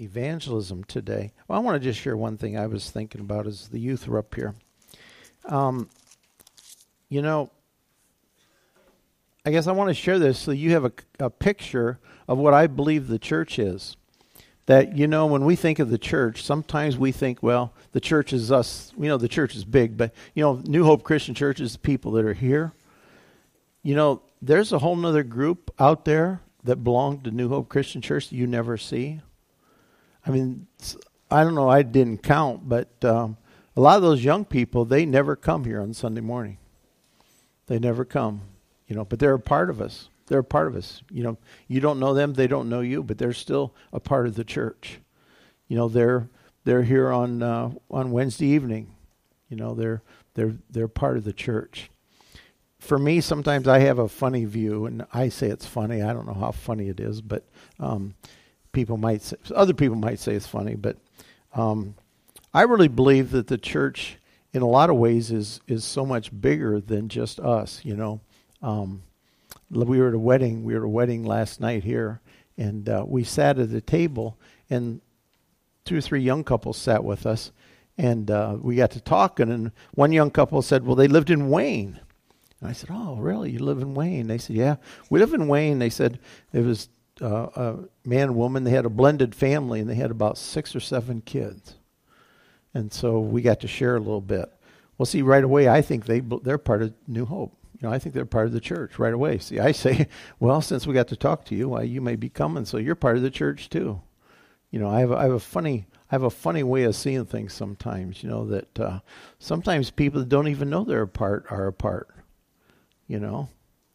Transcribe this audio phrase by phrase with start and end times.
[0.00, 1.32] evangelism today.
[1.46, 4.08] Well, I want to just share one thing I was thinking about as the youth
[4.08, 4.54] were up here.
[5.44, 5.88] Um,
[7.08, 7.50] you know,
[9.44, 12.54] I guess I want to share this so you have a, a picture of what
[12.54, 13.96] I believe the church is.
[14.66, 18.32] That, you know, when we think of the church, sometimes we think, well, the church
[18.32, 18.92] is us.
[18.96, 21.80] You know, the church is big, but, you know, New Hope Christian Church is the
[21.80, 22.72] people that are here.
[23.82, 28.00] You know, there's a whole other group out there that belong to New Hope Christian
[28.00, 29.22] Church that you never see.
[30.26, 30.66] I mean,
[31.30, 33.36] I don't know, I didn't count, but um,
[33.76, 36.58] a lot of those young people, they never come here on Sunday morning.
[37.66, 38.42] They never come,
[38.88, 40.08] you know, but they're a part of us.
[40.26, 41.02] They're a part of us.
[41.10, 41.38] You know,
[41.68, 44.44] you don't know them, they don't know you, but they're still a part of the
[44.44, 44.98] church.
[45.68, 46.28] You know, they're
[46.64, 48.94] they're here on uh, on Wednesday evening.
[49.48, 50.02] You know, they're
[50.34, 51.90] they're they're part of the church.
[52.78, 56.02] For me, sometimes I have a funny view, and I say it's funny.
[56.02, 57.44] I don't know how funny it is, but
[57.78, 58.14] um,
[58.72, 60.96] people might say, other people might say it's funny, but
[61.54, 61.94] um,
[62.52, 64.18] I really believe that the church,
[64.52, 67.80] in a lot of ways, is is so much bigger than just us.
[67.84, 68.20] You know,
[68.62, 69.02] um,
[69.70, 70.64] we were at a wedding.
[70.64, 72.20] We were at a wedding last night here,
[72.56, 75.00] and uh, we sat at a table, and
[75.84, 77.52] two or three young couples sat with us,
[77.96, 79.50] and uh, we got to talking.
[79.50, 82.00] And one young couple said, "Well, they lived in Wayne."
[82.60, 83.50] And I said, "Oh, really?
[83.50, 84.76] You live in Wayne?" They said, "Yeah,
[85.08, 86.18] we live in Wayne." They said
[86.52, 86.88] it was
[87.20, 88.64] uh, a man and woman.
[88.64, 91.76] They had a blended family, and they had about six or seven kids
[92.74, 94.50] and so we got to share a little bit.
[94.96, 97.56] Well, see, right away, I think they they're part of New Hope.
[97.80, 99.38] You know, I think they're part of the church right away.
[99.38, 100.08] See, I say,
[100.40, 102.94] well, since we got to talk to you, well, you may be coming, so you're
[102.94, 104.00] part of the church too.
[104.70, 106.94] You know, I have a, I have a funny I have a funny way of
[106.94, 108.22] seeing things sometimes.
[108.22, 109.00] You know that uh,
[109.38, 112.08] sometimes people that don't even know they're a part are a part.
[113.08, 113.48] You know,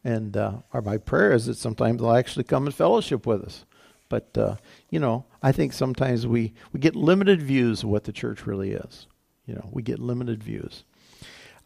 [0.06, 0.52] and uh,
[0.84, 3.64] my prayer is that sometimes they'll actually come and fellowship with us.
[4.08, 4.54] But uh,
[4.88, 8.70] you know, I think sometimes we we get limited views of what the church really
[8.70, 9.08] is.
[9.46, 10.84] You know, we get limited views.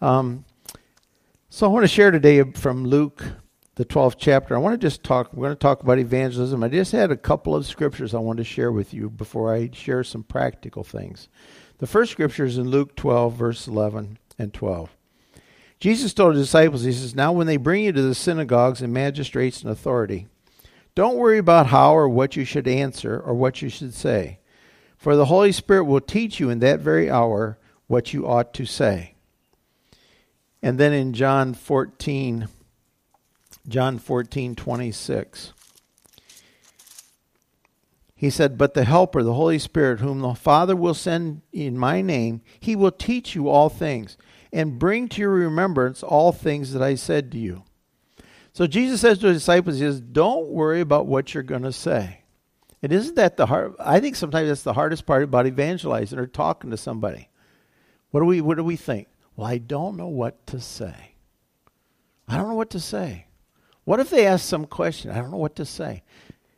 [0.01, 0.47] Um,
[1.51, 3.23] so I want to share today from Luke,
[3.75, 4.55] the 12th chapter.
[4.55, 5.35] I want to just talk.
[5.35, 6.65] We're going to talk about evangelism.
[6.65, 9.69] I just had a couple of scriptures I want to share with you before I
[9.75, 11.29] share some practical things.
[11.77, 14.97] The first scripture is in Luke 12, verse 11 and 12.
[15.81, 18.93] Jesus told his disciples, He says, Now when they bring you to the synagogues and
[18.93, 20.29] magistrates and authority,
[20.95, 24.39] don't worry about how or what you should answer or what you should say,
[24.99, 28.67] for the Holy Spirit will teach you in that very hour what you ought to
[28.67, 29.15] say.
[30.63, 32.49] And then in John 14,
[33.67, 35.55] John 14, 26,
[38.15, 42.03] he said, But the Helper, the Holy Spirit, whom the Father will send in my
[42.03, 44.19] name, he will teach you all things
[44.53, 47.65] and bring to your remembrance all things that I said to you.
[48.53, 51.73] So Jesus says to his disciples, he says, Don't worry about what you're going to
[51.73, 52.23] say.
[52.83, 56.27] And isn't that the hard I think sometimes that's the hardest part about evangelizing or
[56.27, 57.29] talking to somebody.
[58.11, 59.09] What do we what do we think?
[59.37, 61.15] Well, I don't know what to say.
[62.27, 63.27] I don't know what to say.
[63.85, 65.11] What if they ask some question?
[65.11, 66.03] I don't know what to say.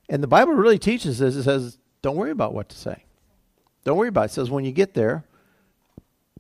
[0.09, 1.35] And the Bible really teaches this.
[1.35, 3.05] It says, don't worry about what to say.
[3.85, 4.33] Don't worry about it.
[4.33, 5.25] It says when you get there,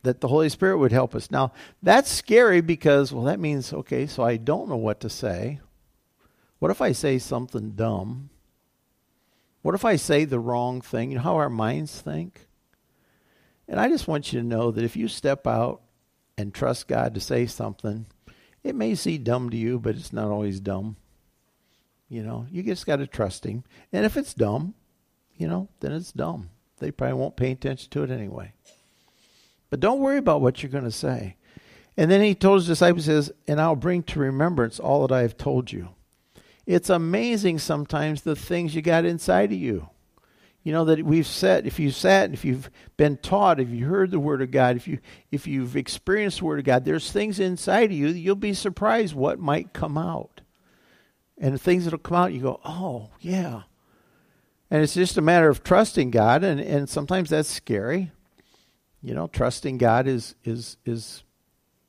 [0.02, 1.30] that the Holy Spirit would help us.
[1.30, 1.52] Now,
[1.82, 5.60] that's scary because, well, that means, okay, so I don't know what to say.
[6.58, 8.30] What if I say something dumb?
[9.62, 11.10] What if I say the wrong thing?
[11.10, 12.46] You know how our minds think?
[13.68, 15.82] And I just want you to know that if you step out
[16.36, 18.06] and trust God to say something,
[18.64, 20.96] it may seem dumb to you, but it's not always dumb.
[22.08, 23.64] You know, you just got to trust Him.
[23.92, 24.74] And if it's dumb,
[25.36, 26.50] you know, then it's dumb.
[26.78, 28.52] They probably won't pay attention to it anyway.
[29.72, 31.36] But don't worry about what you're going to say.
[31.96, 35.22] And then he told his disciples, says, And I'll bring to remembrance all that I
[35.22, 35.88] have told you.
[36.66, 39.88] It's amazing sometimes the things you got inside of you.
[40.62, 42.68] You know that we've said if you've sat, if you've
[42.98, 44.98] been taught, if you heard the word of God, if you
[45.30, 49.14] if you've experienced the word of God, there's things inside of you you'll be surprised
[49.14, 50.42] what might come out.
[51.38, 53.62] And the things that'll come out, you go, Oh, yeah.
[54.70, 58.12] And it's just a matter of trusting God, and, and sometimes that's scary.
[59.02, 61.24] You know, trusting God is is is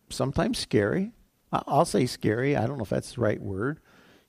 [0.10, 1.12] sometimes scary.
[1.52, 2.58] I'll say scary.
[2.58, 3.80] I don't know if that's the right word.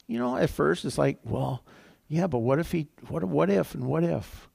[0.07, 1.65] You know, at first it's like, well,
[2.09, 4.49] yeah, but what if he what what if and what if?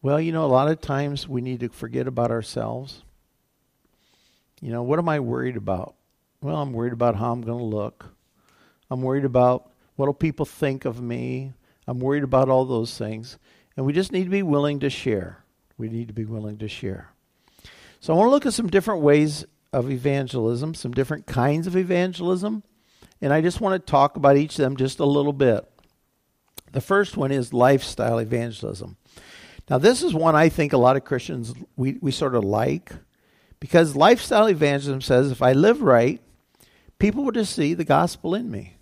[0.00, 3.02] Well, you know, a lot of times we need to forget about ourselves.
[4.60, 5.94] You know, what am I worried about?
[6.40, 8.14] Well, I'm worried about how I'm going to look.
[8.90, 11.52] I'm worried about what will people think of me.
[11.86, 13.38] I'm worried about all those things.
[13.76, 15.44] And we just need to be willing to share.
[15.76, 17.10] We need to be willing to share.
[18.00, 21.76] So I want to look at some different ways of evangelism, some different kinds of
[21.76, 22.62] evangelism,
[23.20, 25.64] and I just want to talk about each of them just a little bit.
[26.72, 28.96] The first one is lifestyle evangelism.
[29.68, 32.92] Now, this is one I think a lot of Christians we, we sort of like
[33.58, 36.20] because lifestyle evangelism says if I live right,
[36.98, 38.74] people will just see the gospel in me.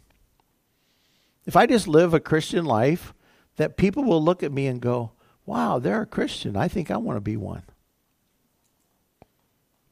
[1.46, 3.14] If I just live a Christian life,
[3.56, 5.12] that people will look at me and go,
[5.46, 6.56] wow, they're a Christian.
[6.56, 7.62] I think I want to be one.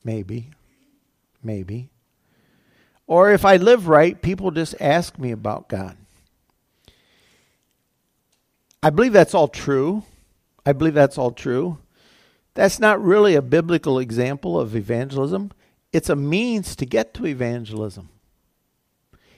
[0.04, 0.50] Maybe.
[1.42, 1.90] Maybe.
[3.06, 5.96] Or if I live right, people just ask me about God.
[8.82, 10.04] I believe that's all true.
[10.64, 11.78] I believe that's all true.
[12.54, 15.52] That's not really a biblical example of evangelism.
[15.92, 18.08] It's a means to get to evangelism.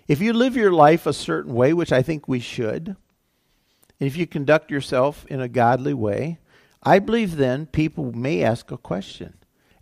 [0.06, 2.96] If you live your life a certain way, which I think we should,
[4.00, 6.38] and if you conduct yourself in a godly way,
[6.82, 9.34] I believe then people may ask a question.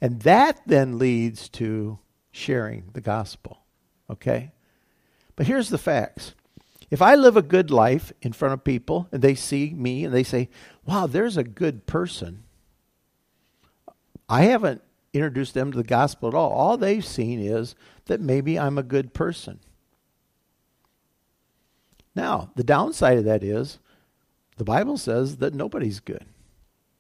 [0.02, 2.00] And that then leads to
[2.32, 3.62] sharing the gospel.
[4.10, 4.50] Okay?
[5.37, 6.34] But here's the facts.
[6.90, 10.12] If I live a good life in front of people and they see me and
[10.12, 10.49] they say,
[10.84, 12.43] wow, there's a good person,
[14.28, 14.82] I haven't
[15.12, 16.50] introduced them to the gospel at all.
[16.50, 17.76] All they've seen is
[18.06, 19.60] that maybe I'm a good person.
[22.16, 23.78] Now, the downside of that is
[24.56, 26.26] the Bible says that nobody's good.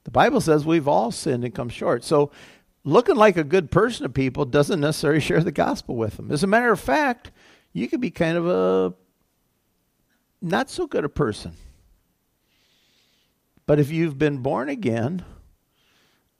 [0.04, 2.04] The Bible says we've all sinned and come short.
[2.04, 2.30] So,
[2.84, 6.30] looking like a good person to people doesn't necessarily share the gospel with them.
[6.30, 7.30] As a matter of fact,
[7.72, 8.94] you could be kind of a
[10.40, 11.52] not so good a person.
[13.64, 15.24] But if you've been born again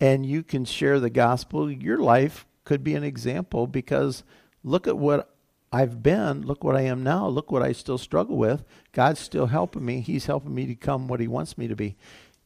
[0.01, 4.25] and you can share the gospel, your life could be an example because
[4.65, 5.35] look at what
[5.73, 8.65] I've been, look what I am now, look what I still struggle with.
[8.91, 10.01] God's still helping me.
[10.01, 11.97] He's helping me to become what He wants me to be.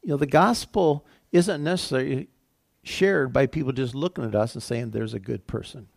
[0.03, 2.29] You know, the gospel isn't necessarily
[2.87, 5.89] shared by people just looking at us and saying there's a good person.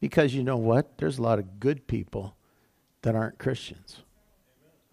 [0.00, 0.98] Because you know what?
[0.98, 2.36] There's a lot of good people
[3.02, 3.98] that aren't Christians.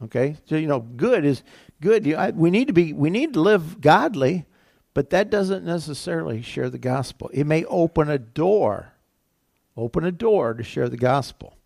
[0.03, 1.44] Okay, so you know, good is
[1.80, 2.06] good.
[2.35, 4.45] We need to be, we need to live godly,
[4.94, 7.29] but that doesn't necessarily share the gospel.
[7.33, 8.94] It may open a door,
[9.77, 11.57] open a door to share the gospel.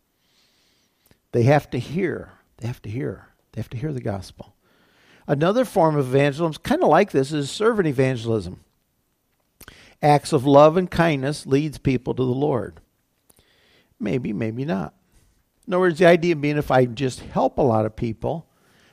[1.32, 2.34] They have to hear.
[2.58, 3.30] They have to hear.
[3.52, 4.54] They have to hear the gospel.
[5.28, 8.62] Another form of evangelism, kind of like this, is servant evangelism.
[10.02, 12.80] Acts of love and kindness leads people to the Lord.
[14.00, 14.94] Maybe, maybe not.
[15.66, 18.48] In other words, the idea being if I just help a lot of people,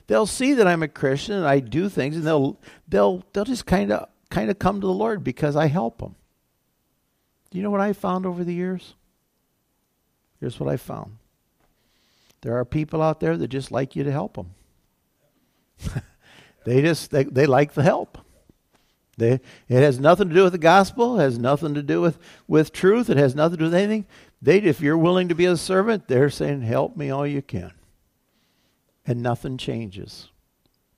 [0.07, 2.59] they'll see that I'm a Christian and I do things, and they'll
[2.89, 6.17] they'll they'll just kind of kind of come to the Lord because I help them.
[7.51, 8.95] Do you know what I found over the years?
[10.41, 11.19] Here's what I found.
[12.41, 14.55] There are people out there that just like you to help them.
[16.65, 18.19] they just they, they like the help.
[19.17, 21.19] They, it has nothing to do with the gospel.
[21.19, 22.19] It has nothing to do with,
[22.49, 23.09] with truth.
[23.09, 24.07] It has nothing to do with anything.
[24.43, 27.73] They, if you're willing to be a servant, they're saying, "Help me all you can,"
[29.07, 30.29] and nothing changes.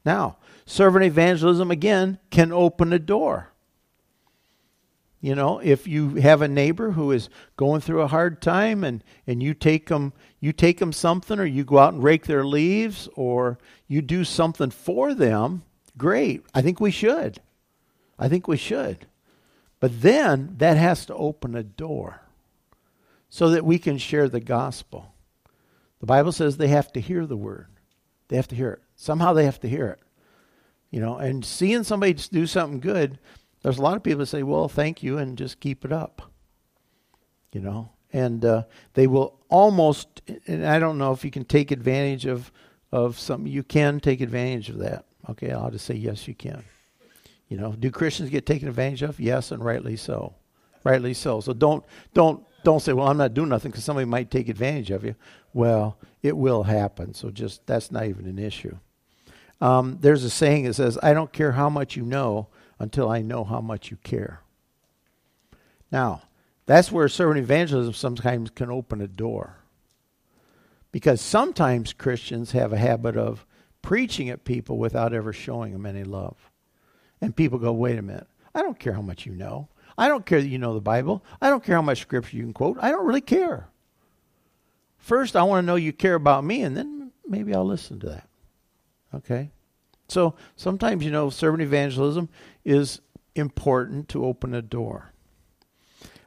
[0.05, 3.51] Now, servant evangelism again can open a door.
[5.21, 9.03] You know, if you have a neighbor who is going through a hard time and,
[9.27, 12.45] and you take them you take them something or you go out and rake their
[12.45, 13.59] leaves or
[13.89, 15.63] you do something for them,
[15.97, 16.45] great.
[16.55, 17.41] I think we should.
[18.19, 19.07] I think we should.
[19.81, 22.23] But then that has to open a door
[23.29, 25.13] so that we can share the gospel.
[26.01, 27.69] The Bible says they have to hear the word.
[28.29, 28.83] They have to hear it.
[28.97, 30.01] Somehow they have to hear it.
[30.91, 33.19] You know, and seeing somebody do something good,
[33.63, 36.31] there's a lot of people that say, well, thank you, and just keep it up.
[37.53, 38.63] You know, and uh,
[38.95, 42.53] they will almost, and I don't know if you can take advantage of,
[42.93, 43.51] of something.
[43.51, 45.05] You can take advantage of that.
[45.29, 46.65] Okay, I'll just say, yes, you can.
[47.49, 49.21] You know, do Christians get taken advantage of?
[49.21, 50.35] Yes, and rightly so.
[50.85, 51.41] Rightly so.
[51.41, 51.85] So don't
[52.15, 55.15] don't don't say, "Well, I'm not doing nothing," because somebody might take advantage of you.
[55.53, 57.15] Well, it will happen.
[57.15, 58.77] So just that's not even an issue.
[59.61, 62.49] Um, there's a saying that says, "I don't care how much you know
[62.79, 64.41] until I know how much you care."
[65.91, 66.23] Now,
[66.67, 69.59] that's where servant evangelism sometimes can open a door.
[70.93, 73.47] Because sometimes Christians have a habit of
[73.83, 76.51] preaching at people without ever showing them any love.
[77.21, 78.27] And people go, wait a minute.
[78.55, 79.69] I don't care how much you know.
[79.99, 81.25] I don't care that you know the Bible.
[81.41, 82.77] I don't care how much scripture you can quote.
[82.81, 83.69] I don't really care.
[84.99, 88.09] First, I want to know you care about me, and then maybe I'll listen to
[88.09, 88.29] that.
[89.15, 89.51] Okay?
[90.09, 92.29] So sometimes, you know, servant evangelism
[92.65, 93.01] is
[93.35, 95.13] important to open a door.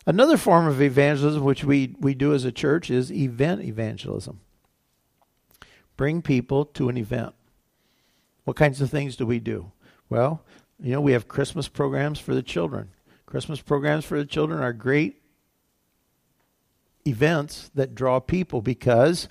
[0.05, 4.39] Another form of evangelism, which we, we do as a church, is event evangelism.
[5.97, 7.33] Bring people to an event.
[8.45, 9.71] What kinds of things do we do?
[10.09, 10.41] Well,
[10.81, 12.89] you know, we have Christmas programs for the children.
[13.25, 15.21] Christmas programs for the children are great
[17.05, 19.27] events that draw people because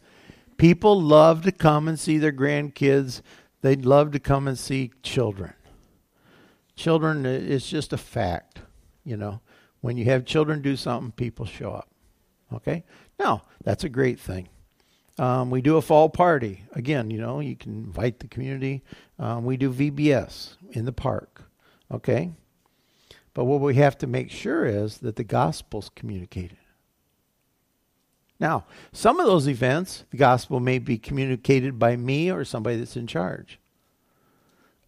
[0.56, 3.22] people love to come and see their grandkids.
[3.62, 5.54] They'd love to come and see children.
[6.76, 8.60] Children, it's just a fact.
[9.04, 9.40] You know,
[9.80, 11.88] when you have children do something, people show up.
[12.52, 12.84] Okay?
[13.18, 14.48] Now, that's a great thing.
[15.18, 16.64] Um, we do a fall party.
[16.72, 18.84] Again, you know, you can invite the community.
[19.18, 21.42] Um, we do VBS in the park.
[21.92, 22.30] Okay?
[23.34, 26.58] But what we have to make sure is that the gospel's communicated.
[28.40, 32.96] Now, some of those events, the gospel may be communicated by me or somebody that's
[32.96, 33.58] in charge.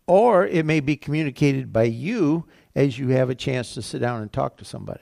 [0.06, 4.22] Or it may be communicated by you as you have a chance to sit down
[4.22, 5.00] and talk to somebody.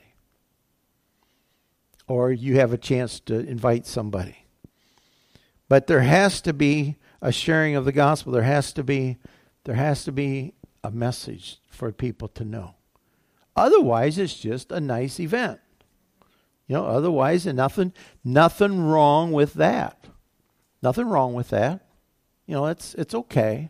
[2.07, 4.45] Or you have a chance to invite somebody.
[5.69, 8.33] But there has to be a sharing of the gospel.
[8.33, 9.17] There has to be
[9.65, 12.75] there has to be a message for people to know.
[13.55, 15.59] Otherwise it's just a nice event.
[16.67, 20.05] You know, otherwise and nothing nothing wrong with that.
[20.81, 21.85] Nothing wrong with that.
[22.47, 23.69] You know, it's it's okay.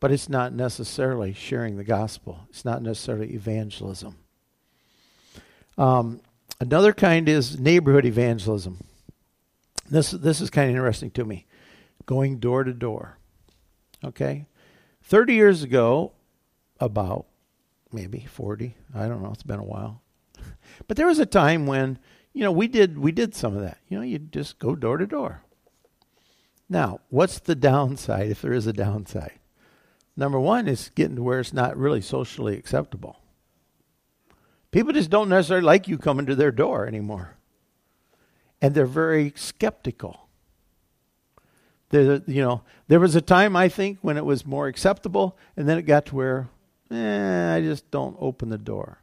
[0.00, 2.40] But it's not necessarily sharing the gospel.
[2.50, 4.16] It's not necessarily evangelism.
[5.78, 6.20] Um,
[6.60, 8.84] another kind is neighborhood evangelism.
[9.88, 11.46] This this is kind of interesting to me.
[12.06, 13.18] Going door to door.
[14.04, 14.46] Okay?
[15.02, 16.12] 30 years ago,
[16.80, 17.26] about
[17.92, 20.02] maybe 40, I don't know, it's been a while.
[20.88, 21.98] But there was a time when,
[22.32, 23.78] you know, we did we did some of that.
[23.88, 25.42] You know, you just go door to door.
[26.68, 29.38] Now, what's the downside if there is a downside?
[30.16, 33.20] Number one is getting to where it's not really socially acceptable.
[34.70, 37.36] People just don't necessarily like you coming to their door anymore
[38.64, 40.26] and they're very skeptical.
[41.90, 45.68] They're, you know, there was a time I think when it was more acceptable, and
[45.68, 46.48] then it got to where,
[46.90, 49.02] eh, I just don't open the door.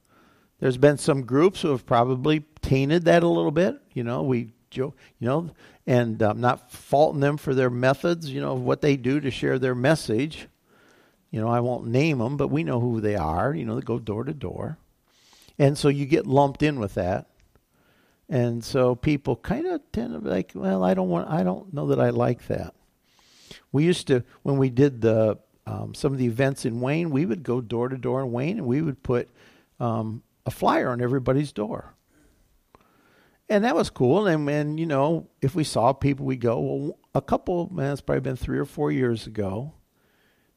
[0.60, 3.80] There's been some groups who have probably tainted that a little bit.
[3.94, 5.52] You know, we joke, you know,
[5.86, 8.32] and I'm not faulting them for their methods.
[8.32, 10.48] You know, what they do to share their message.
[11.30, 13.54] You know, I won't name them, but we know who they are.
[13.54, 14.80] You know, they go door to door,
[15.60, 17.28] and so you get lumped in with that.
[18.32, 21.74] And so people kind of tend to be like, well, I don't want, I don't
[21.74, 22.74] know that I like that.
[23.74, 27.26] We used to, when we did the um, some of the events in Wayne, we
[27.26, 29.30] would go door to door in Wayne, and we would put
[29.80, 31.94] um, a flyer on everybody's door.
[33.48, 34.28] And that was cool.
[34.28, 38.02] And when, you know, if we saw people, we go, well, a couple, man, it's
[38.02, 39.74] probably been three or four years ago.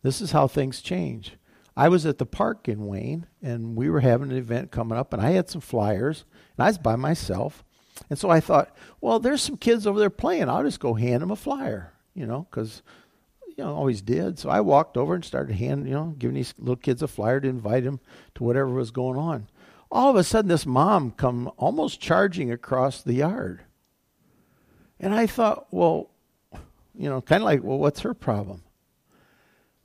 [0.03, 1.33] This is how things change.
[1.77, 5.13] I was at the park in Wayne, and we were having an event coming up,
[5.13, 6.25] and I had some flyers,
[6.57, 7.65] and I was by myself.
[8.11, 10.49] And so I thought, well, there's some kids over there playing.
[10.49, 12.83] I'll just go hand them a flyer, you know, because
[13.47, 14.39] you know always did.
[14.39, 17.41] So I walked over and started handing, you know, giving these little kids a flyer
[17.41, 18.01] to invite them
[18.35, 19.49] to whatever was going on.
[19.91, 23.63] All of a sudden, this mom come almost charging across the yard,
[24.99, 26.11] and I thought, well,
[26.97, 28.63] you know, kind of like, well, what's her problem?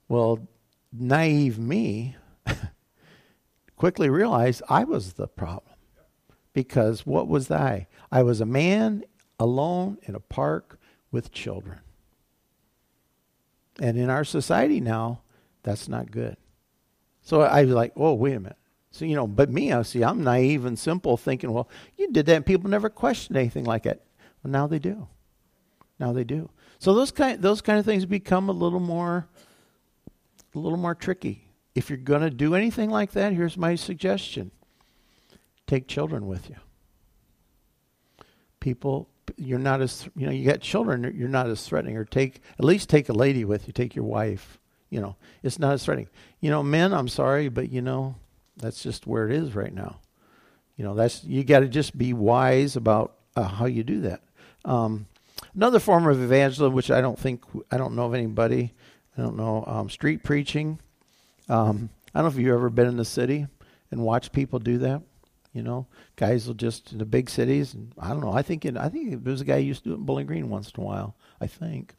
[0.08, 0.48] Well,
[0.92, 2.16] naive me
[3.76, 5.69] quickly realized I was the problem.
[6.54, 7.88] Because what was I?
[8.12, 9.04] I was a man
[9.40, 10.80] alone in a park
[11.12, 11.80] with children.
[13.80, 15.22] And in our society now,
[15.64, 16.38] that's not good.
[17.22, 18.58] So I was like, oh, wait a minute.
[18.92, 22.26] So, you know, but me, I see, I'm naive and simple thinking, well, you did
[22.26, 24.02] that and people never questioned anything like that.
[24.44, 25.08] Well, now they do.
[26.00, 26.50] Now they do.
[26.80, 29.28] So those kind, those kind of things become a little more,
[30.56, 31.46] a little more tricky.
[31.76, 34.52] If you're going to do anything like that, here's my suggestion
[35.70, 36.56] take children with you.
[38.60, 39.08] People,
[39.38, 41.96] you're not as, you know, you got children, you're not as threatening.
[41.96, 44.60] Or take, at least take a lady with you, take your wife.
[44.90, 46.10] You know, it's not as threatening.
[46.42, 48.16] You know, men, I'm sorry, but you know,
[48.58, 50.00] that's just where it is right now.
[50.76, 54.24] You know, that's, you got to just be wise about uh, how you do that.
[54.66, 55.06] Um,
[55.54, 58.74] another form of evangelism, which I don't think, I don't know of anybody,
[59.18, 60.80] I don't know, um, street preaching.
[61.48, 63.46] Um, I don't know if you've ever been in the city
[63.92, 65.04] and watched people do that.
[65.60, 67.74] You know, guys will just in the big cities.
[67.74, 68.32] And I don't know.
[68.32, 70.26] I think in, I think there's a guy who used to do it in Bowling
[70.26, 71.18] Green once in a while.
[71.42, 71.96] I think.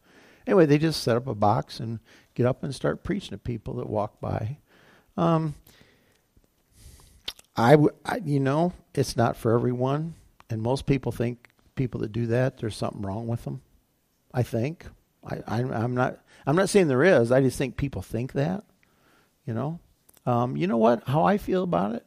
[0.46, 2.00] Anyway, they just set up a box and
[2.34, 4.56] get up and start preaching to people that walk by.
[5.18, 5.56] Um,
[7.54, 10.14] I, w- I, you know, it's not for everyone,
[10.48, 13.60] and most people think people that do that there's something wrong with them.
[14.32, 14.86] I think.
[15.22, 16.18] I, I I'm not.
[16.46, 17.30] I'm not saying there is.
[17.30, 18.64] I just think people think that.
[19.44, 19.80] You know.
[20.24, 21.06] Um, you know what?
[21.06, 22.06] How I feel about it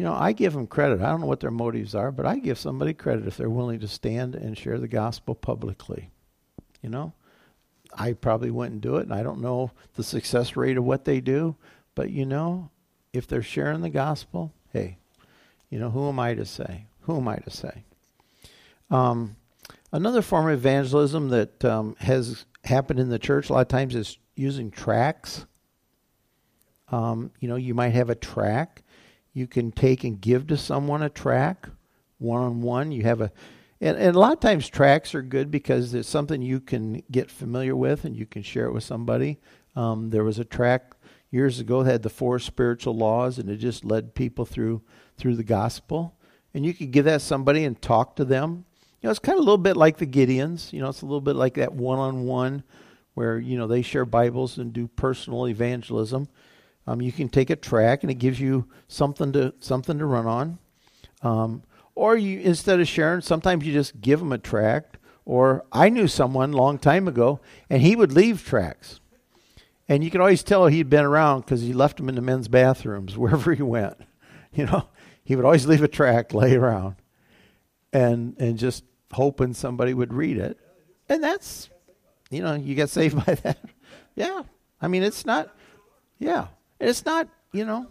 [0.00, 1.02] you know, I give them credit.
[1.02, 3.80] I don't know what their motives are, but I give somebody credit if they're willing
[3.80, 6.08] to stand and share the gospel publicly.
[6.80, 7.12] You know,
[7.92, 11.20] I probably wouldn't do it, and I don't know the success rate of what they
[11.20, 11.54] do,
[11.94, 12.70] but you know,
[13.12, 14.96] if they're sharing the gospel, hey,
[15.68, 16.86] you know, who am I to say?
[17.00, 17.84] Who am I to say?
[18.90, 19.36] Um,
[19.92, 23.94] another form of evangelism that um, has happened in the church a lot of times
[23.94, 25.44] is using tracts.
[26.88, 28.82] Um, you know, you might have a track.
[29.32, 31.68] You can take and give to someone a track,
[32.18, 32.92] one on one.
[32.92, 33.30] You have a,
[33.80, 37.30] and, and a lot of times tracks are good because it's something you can get
[37.30, 39.38] familiar with and you can share it with somebody.
[39.76, 40.94] Um, there was a track
[41.30, 44.82] years ago that had the four spiritual laws, and it just led people through
[45.16, 46.16] through the gospel.
[46.52, 48.64] And you could give that somebody and talk to them.
[49.00, 50.72] You know, it's kind of a little bit like the Gideons.
[50.72, 52.64] You know, it's a little bit like that one on one
[53.14, 56.28] where, you know, they share Bibles and do personal evangelism.
[56.86, 60.26] Um, you can take a track and it gives you something to something to run
[60.26, 60.58] on.
[61.22, 61.62] Um,
[61.94, 64.96] or you instead of sharing, sometimes you just give them a tract.
[65.26, 69.00] Or I knew someone long time ago, and he would leave tracks,
[69.88, 72.48] and you could always tell he'd been around because he left them in the men's
[72.48, 73.96] bathrooms wherever he went.
[74.52, 74.88] You know,
[75.22, 76.96] he would always leave a tract lay around,
[77.92, 78.82] and and just
[79.12, 80.58] hoping somebody would read it,
[81.08, 81.68] and that's,
[82.30, 83.58] you know, you get saved by that.
[84.16, 84.42] Yeah,
[84.80, 85.54] I mean, it's not.
[86.18, 86.48] Yeah,
[86.80, 87.28] it's not.
[87.52, 87.86] You know.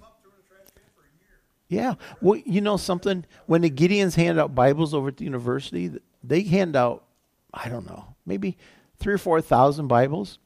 [1.68, 1.96] Yeah.
[2.20, 3.26] Well, you know something?
[3.46, 5.92] When the Gideons hand out Bibles over at the university,
[6.24, 7.04] they hand out,
[7.54, 8.58] I don't know, maybe
[8.98, 10.40] three or four thousand Bibles.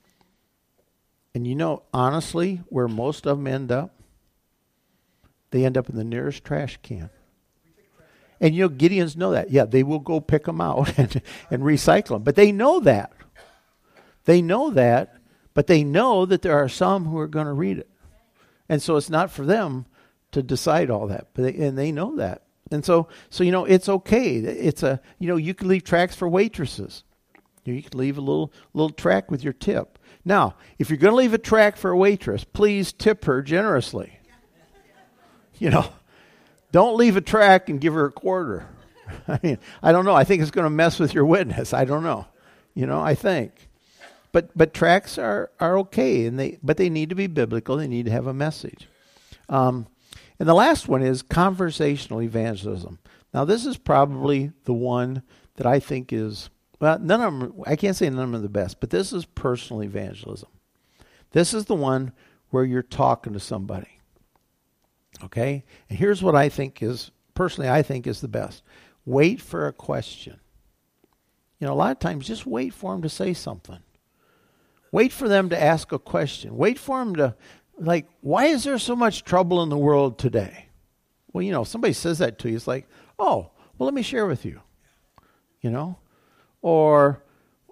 [1.34, 3.96] And you know, honestly, where most of them end up?
[5.52, 7.10] They end up in the nearest trash can.
[8.40, 9.50] And you know, Gideons know that.
[9.52, 12.24] Yeah, they will go pick them out and, and recycle them.
[12.24, 13.14] But they know that.
[14.26, 15.16] They know that,
[15.54, 17.90] but they know that there are some who are going to read it.
[18.70, 19.86] And so it's not for them
[20.32, 22.43] to decide all that, but they, and they know that.
[22.72, 24.36] And so, so you know, it's okay.
[24.36, 27.03] It's a you know, you can leave tracks for waitresses.
[27.65, 30.00] You can leave a little little track with your tip.
[30.25, 34.20] Now, if you're going to leave a track for a waitress, please tip her generously.
[35.60, 35.86] You know,
[36.72, 38.67] don't leave a track and give her a quarter.
[39.27, 40.15] I mean, I don't know.
[40.15, 41.74] I think it's going to mess with your witness.
[41.74, 42.25] I don't know.
[42.74, 43.70] You know, I think.
[44.34, 47.78] But but tracks are are okay, and they but they need to be biblical.
[47.78, 48.90] They need to have a message.
[49.48, 49.88] Um,
[50.40, 53.00] and the last one is conversational evangelism.
[53.34, 55.24] Now, this is probably the one
[55.55, 58.44] that I think is, well, none of them, I can't say none of them are
[58.44, 60.50] the best, but this is personal evangelism.
[61.31, 62.12] This is the one
[62.50, 64.00] where you're talking to somebody.
[65.24, 65.64] Okay?
[65.90, 68.64] And here's what I think is, personally, I think is the best
[69.05, 70.40] wait for a question.
[71.60, 73.79] You know, a lot of times just wait for them to say something.
[74.94, 76.56] Wait for them to ask a question.
[76.56, 77.36] Wait for them to
[77.79, 80.68] like, why is there so much trouble in the world today?
[81.34, 84.27] Well, you know, somebody says that to you, it's like, oh, well, let me share
[84.27, 84.62] with you.
[85.62, 85.98] You know?
[86.62, 87.24] Or,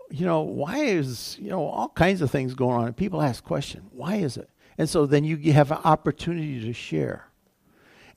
[0.10, 2.88] you know, why is, you know, all kinds of things going on.
[2.88, 4.50] And people ask question, why is it?
[4.80, 7.28] And so then you have an opportunity to share.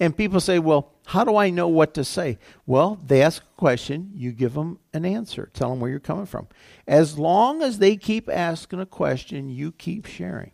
[0.01, 2.39] And people say, well, how do I know what to say?
[2.67, 5.51] Well, they ask a question, you give them an answer.
[5.53, 6.49] Tell them where you're coming from.
[6.87, 10.53] As long as they keep asking a question, you keep sharing.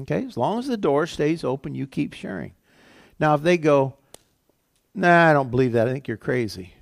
[0.00, 0.24] Okay?
[0.24, 2.54] As long as the door stays open, you keep sharing.
[3.20, 3.94] Now, if they go,
[4.94, 5.86] nah, I don't believe that.
[5.86, 6.72] I think you're crazy.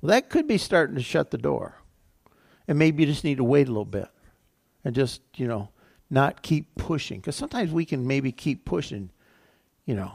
[0.00, 1.80] Well, that could be starting to shut the door.
[2.68, 4.08] And maybe you just need to wait a little bit
[4.84, 5.70] and just, you know,
[6.08, 7.18] not keep pushing.
[7.18, 9.10] Because sometimes we can maybe keep pushing,
[9.84, 10.12] you know,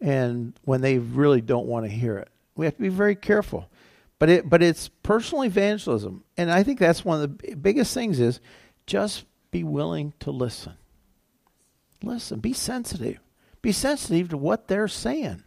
[0.00, 2.28] and when they really don't want to hear it.
[2.56, 3.70] We have to be very careful.
[4.18, 6.24] But it but it's personal evangelism.
[6.36, 8.40] And I think that's one of the biggest things is
[8.86, 10.74] just be willing to listen.
[12.02, 13.18] Listen, be sensitive.
[13.62, 15.44] Be sensitive to what they're saying.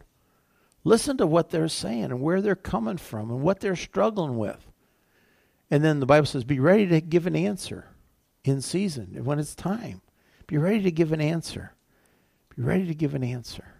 [0.84, 4.70] Listen to what they're saying and where they're coming from and what they're struggling with.
[5.70, 7.86] And then the Bible says, be ready to give an answer
[8.44, 10.02] in season when it's time.
[10.46, 11.72] Be ready to give an answer.
[12.54, 13.73] Be ready to give an answer.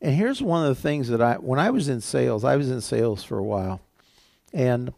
[0.00, 2.70] And here's one of the things that I, when I was in sales, I was
[2.70, 3.80] in sales for a while,
[4.52, 4.92] and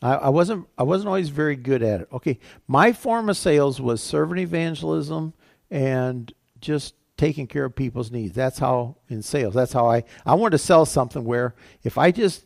[0.00, 2.08] I, I wasn't, I wasn't always very good at it.
[2.12, 5.34] Okay, my form of sales was servant evangelism
[5.70, 8.34] and just taking care of people's needs.
[8.34, 9.54] That's how in sales.
[9.54, 12.44] That's how I I wanted to sell something where if I just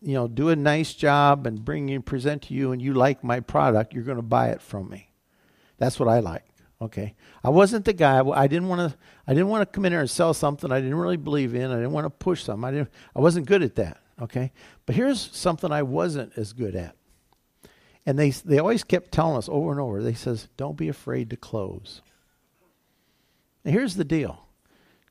[0.00, 3.24] you know do a nice job and bring you present to you and you like
[3.24, 5.10] my product, you're going to buy it from me.
[5.78, 6.44] That's what I like.
[6.80, 7.14] Okay.
[7.42, 8.20] I wasn't the guy.
[8.20, 8.98] I didn't want to.
[9.26, 11.70] I didn't want to come in here and sell something I didn't really believe in.
[11.70, 12.64] I didn't want to push something.
[12.64, 12.90] I didn't.
[13.14, 14.00] I wasn't good at that.
[14.20, 14.52] Okay.
[14.86, 16.96] But here's something I wasn't as good at.
[18.06, 20.02] And they they always kept telling us over and over.
[20.02, 22.02] They says, "Don't be afraid to close."
[23.64, 24.44] Now, here's the deal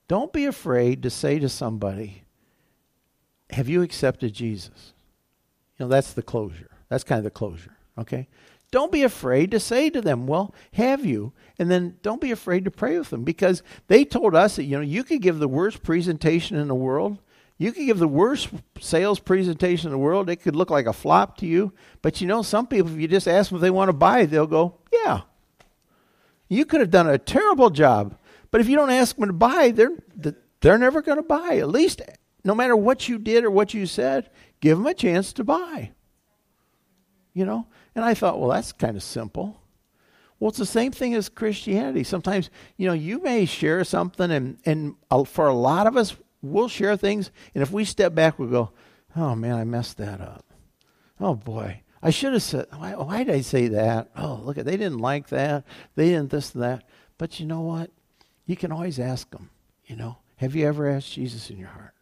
[0.07, 2.23] don't be afraid to say to somebody,
[3.51, 4.93] Have you accepted Jesus?
[5.77, 6.69] You know, that's the closure.
[6.89, 8.27] That's kind of the closure, okay?
[8.73, 11.31] Don't be afraid to say to them, Well, have you?
[11.59, 14.75] And then don't be afraid to pray with them because they told us that, you
[14.75, 17.19] know, you could give the worst presentation in the world.
[17.59, 20.27] You could give the worst sales presentation in the world.
[20.27, 21.71] It could look like a flop to you.
[22.01, 24.25] But you know, some people, if you just ask them if they want to buy,
[24.25, 25.21] they'll go, Yeah,
[26.47, 28.17] You could have done a terrible job,
[28.49, 29.99] but if you don't ask them to buy, they're
[30.61, 31.57] they're never going to buy.
[31.57, 32.01] At least,
[32.43, 34.31] no matter what you did or what you said,
[34.61, 35.91] give them a chance to buy.
[37.35, 39.59] You know, and I thought, well, that's kind of simple.
[40.39, 42.03] Well, it's the same thing as Christianity.
[42.03, 44.95] Sometimes, you know, you may share something, and and
[45.27, 48.71] for a lot of us, we'll share things, and if we step back, we'll go,
[49.15, 50.45] "Oh man, I messed that up.
[51.19, 52.67] Oh boy, I should have said.
[52.75, 54.09] Why, why did I say that?
[54.17, 55.63] Oh, look at they didn't like that.
[55.95, 56.83] They didn't this and that.
[57.17, 57.91] But you know what?
[58.45, 59.49] You can always ask them.
[59.85, 61.93] You know, have you ever asked Jesus in your heart?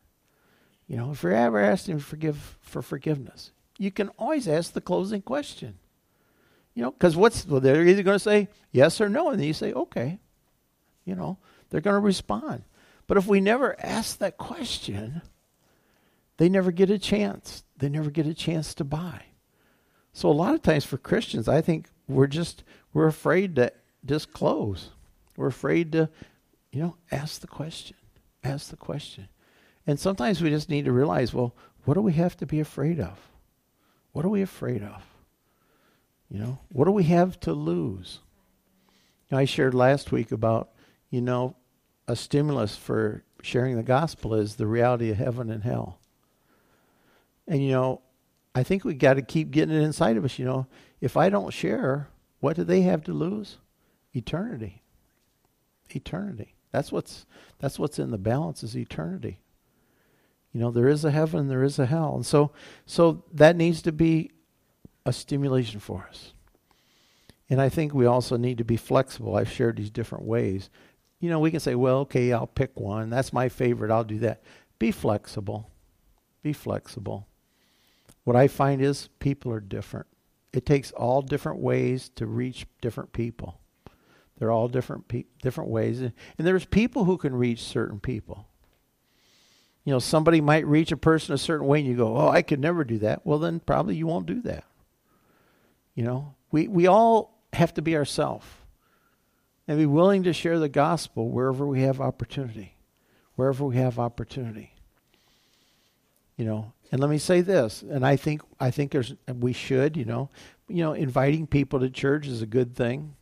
[0.87, 4.81] You know, if you ever asked Him forgive for forgiveness, you can always ask the
[4.81, 5.77] closing question.
[6.73, 9.47] You know, because what's well, they're either going to say yes or no, and then
[9.47, 10.19] you say okay.
[11.05, 11.37] You know,
[11.69, 12.63] they're going to respond.
[13.07, 15.21] But if we never ask that question,
[16.37, 17.63] they never get a chance.
[17.77, 19.23] They never get a chance to buy.
[20.13, 23.73] So a lot of times for Christians, I think we're just we're afraid to
[24.05, 24.89] disclose.
[25.35, 26.09] We're afraid to,
[26.71, 27.97] you know, ask the question.
[28.43, 29.27] Ask the question.
[29.87, 31.55] And sometimes we just need to realize, well,
[31.85, 33.19] what do we have to be afraid of?
[34.11, 35.03] What are we afraid of?
[36.31, 38.19] You know, what do we have to lose?
[39.31, 40.69] I shared last week about,
[41.09, 41.55] you know,
[42.07, 45.99] a stimulus for sharing the gospel is the reality of heaven and hell.
[47.47, 48.01] And you know,
[48.55, 50.39] I think we got to keep getting it inside of us.
[50.39, 50.67] You know,
[50.99, 52.07] if I don't share,
[52.39, 53.57] what do they have to lose?
[54.13, 54.81] Eternity.
[55.89, 56.55] Eternity.
[56.71, 57.25] That's what's
[57.59, 59.39] that's what's in the balance is eternity.
[60.53, 62.51] You know, there is a heaven, there is a hell, and so
[62.85, 64.31] so that needs to be
[65.05, 66.33] a stimulation for us.
[67.49, 69.35] And I think we also need to be flexible.
[69.35, 70.69] I've shared these different ways.
[71.19, 73.09] You know, we can say, well, okay, I'll pick one.
[73.09, 73.91] That's my favorite.
[73.91, 74.41] I'll do that.
[74.79, 75.69] Be flexible.
[76.43, 77.27] Be flexible.
[78.23, 80.07] What I find is people are different.
[80.53, 83.59] It takes all different ways to reach different people.
[84.37, 88.47] They're all different pe- different ways, and, and there's people who can reach certain people.
[89.85, 92.41] You know, somebody might reach a person a certain way, and you go, "Oh, I
[92.41, 94.63] could never do that." Well, then probably you won't do that.
[95.95, 98.45] You know, we we all have to be ourselves
[99.67, 102.75] and be willing to share the gospel wherever we have opportunity,
[103.35, 104.73] wherever we have opportunity.
[106.37, 109.95] You know, and let me say this, and I think I think there's we should,
[109.95, 110.29] you know,
[110.67, 113.15] you know, inviting people to church is a good thing.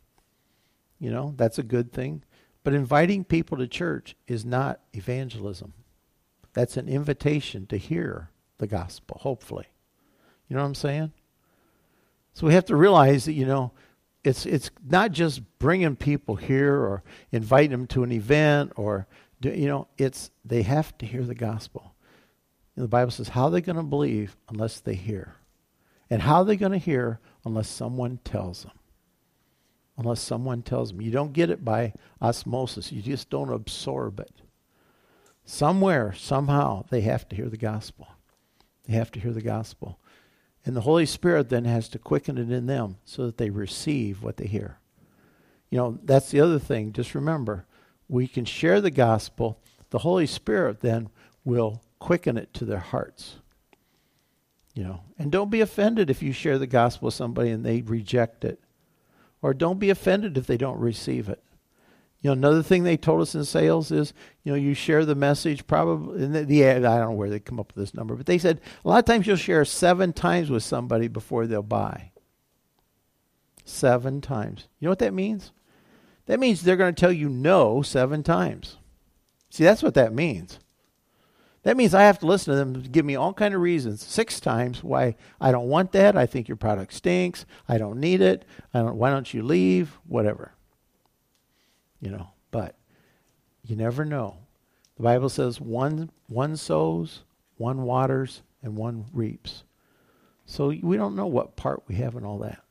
[0.98, 2.22] You know, that's a good thing.
[2.62, 5.72] But inviting people to church is not evangelism.
[6.52, 9.66] That's an invitation to hear the gospel, hopefully.
[10.48, 11.12] You know what I'm saying?
[12.32, 13.72] So we have to realize that, you know,
[14.22, 19.06] it's it's not just bringing people here or inviting them to an event or
[19.42, 21.94] you know, it's they have to hear the gospel
[22.80, 25.36] the Bible says, how are they going to believe unless they hear?
[26.08, 28.72] And how are they going to hear unless someone tells them?
[29.96, 31.02] Unless someone tells them.
[31.02, 34.42] You don't get it by osmosis, you just don't absorb it.
[35.44, 38.08] Somewhere, somehow, they have to hear the gospel.
[38.86, 39.98] They have to hear the gospel.
[40.64, 44.22] And the Holy Spirit then has to quicken it in them so that they receive
[44.22, 44.78] what they hear.
[45.70, 46.92] You know, that's the other thing.
[46.92, 47.66] Just remember,
[48.08, 49.58] we can share the gospel.
[49.90, 51.08] The Holy Spirit then
[51.44, 53.36] will quicken it to their hearts.
[54.74, 57.82] You know, and don't be offended if you share the gospel with somebody and they
[57.82, 58.60] reject it.
[59.42, 61.42] Or don't be offended if they don't receive it.
[62.22, 65.14] You know, another thing they told us in sales is, you know, you share the
[65.14, 68.26] message probably, the, the, I don't know where they come up with this number, but
[68.26, 72.12] they said a lot of times you'll share seven times with somebody before they'll buy.
[73.64, 74.68] Seven times.
[74.78, 75.52] You know what that means?
[76.26, 78.76] That means they're going to tell you no seven times.
[79.48, 80.58] See, that's what that means.
[81.62, 84.40] That means I have to listen to them give me all kind of reasons six
[84.40, 86.16] times why I don't want that.
[86.16, 87.44] I think your product stinks.
[87.68, 88.44] I don't need it.
[88.72, 88.96] I don't.
[88.96, 89.98] Why don't you leave?
[90.06, 90.52] Whatever.
[92.00, 92.76] You know, but
[93.64, 94.36] you never know.
[94.96, 97.22] The Bible says one one sows,
[97.56, 99.64] one waters, and one reaps.
[100.46, 102.62] So we don't know what part we have in all that.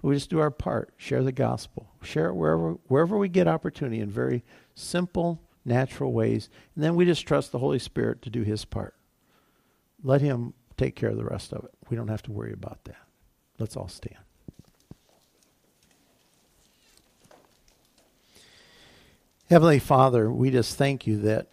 [0.00, 4.00] We just do our part, share the gospel, share it wherever wherever we get opportunity
[4.00, 4.42] in very
[4.74, 6.48] simple natural ways.
[6.74, 8.94] And then we just trust the Holy Spirit to do his part.
[10.02, 11.70] Let him take care of the rest of it.
[11.88, 12.96] We don't have to worry about that.
[13.58, 14.16] Let's all stand.
[19.52, 21.48] Heavenly Father, we just thank you that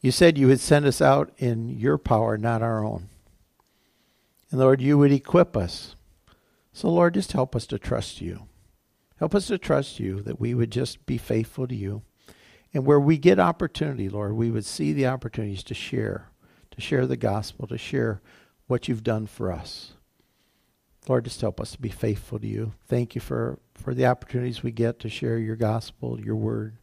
[0.00, 3.08] you said you would send us out in your power, not our own.
[4.50, 5.94] And Lord, you would equip us.
[6.72, 8.48] So, Lord, just help us to trust you.
[9.20, 12.02] Help us to trust you that we would just be faithful to you.
[12.74, 16.30] And where we get opportunity, Lord, we would see the opportunities to share,
[16.72, 18.20] to share the gospel, to share
[18.66, 19.92] what you've done for us.
[21.08, 22.72] Lord, just help us to be faithful to you.
[22.86, 26.76] Thank you for, for the opportunities we get to share your gospel, your word.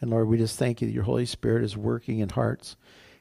[0.00, 2.76] And Lord, we just thank you that your Holy Spirit is working in hearts.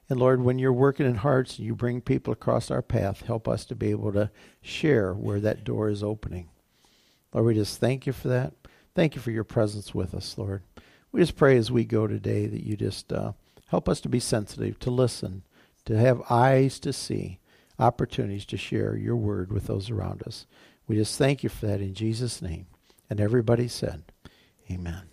[0.09, 3.47] And Lord, when you're working in hearts and you bring people across our path, help
[3.47, 4.29] us to be able to
[4.61, 6.49] share where that door is opening.
[7.33, 8.53] Lord, we just thank you for that.
[8.93, 10.63] Thank you for your presence with us, Lord.
[11.13, 13.33] We just pray as we go today that you just uh,
[13.67, 15.43] help us to be sensitive, to listen,
[15.85, 17.39] to have eyes to see,
[17.81, 20.45] opportunities to share your word with those around us.
[20.87, 22.67] We just thank you for that in Jesus' name.
[23.09, 24.03] And everybody said,
[24.69, 25.10] Amen.